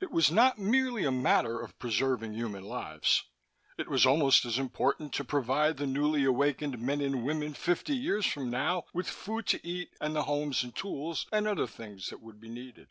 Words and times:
It 0.00 0.12
was 0.12 0.30
not 0.30 0.60
merely 0.60 1.02
a 1.04 1.10
matter 1.10 1.60
of 1.60 1.76
preserving 1.80 2.32
human 2.32 2.62
lives. 2.62 3.24
It 3.76 3.88
was 3.88 4.06
almost 4.06 4.44
as 4.44 4.56
important 4.56 5.12
to 5.14 5.24
provide 5.24 5.78
the 5.78 5.84
newly 5.88 6.22
awakened 6.22 6.78
men 6.78 7.00
and 7.00 7.24
women, 7.24 7.52
fifty 7.52 7.96
years 7.96 8.24
from 8.24 8.50
now, 8.50 8.84
with 8.94 9.08
food 9.10 9.48
to 9.48 9.66
eat 9.66 9.94
and 10.00 10.14
the 10.14 10.22
homes 10.22 10.62
and 10.62 10.76
tools 10.76 11.26
and 11.32 11.48
other 11.48 11.66
things 11.66 12.06
that 12.10 12.20
would 12.22 12.38
be 12.40 12.50
needed. 12.50 12.90